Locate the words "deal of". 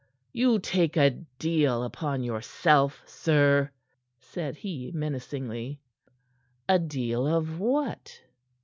6.79-7.59